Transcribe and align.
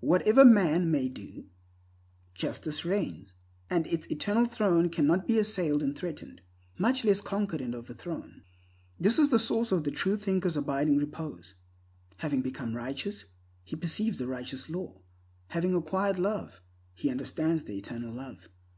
Whatever 0.00 0.44
man 0.44 0.90
may 0.90 1.08
do, 1.08 1.46
justice 2.34 2.84
reigns, 2.84 3.32
and 3.70 3.86
its 3.86 4.04
eternal 4.12 4.44
throne 4.44 4.90
cannot 4.90 5.26
be 5.26 5.38
assailed 5.38 5.82
and 5.82 5.96
threatened, 5.96 6.42
much 6.78 7.06
less 7.06 7.22
conquered 7.22 7.62
and 7.62 7.74
overthrown. 7.74 8.42
This 9.00 9.18
is 9.18 9.30
the 9.30 9.38
source 9.38 9.72
of 9.72 9.84
the 9.84 9.90
true 9.90 10.18
thinker's 10.18 10.58
abiding 10.58 10.98
repose. 10.98 11.54
Having 12.18 12.42
become 12.42 12.76
righteous, 12.76 13.24
he 13.64 13.74
perceives 13.74 14.18
the 14.18 14.26
righteous 14.28 14.68
law. 14.68 15.00
Having 15.48 15.72
acquired 15.74 16.18
Love, 16.18 16.60
he 16.94 17.08
understands 17.08 17.64
the 17.64 17.78
Eternal 17.78 18.12
Love. 18.12 18.48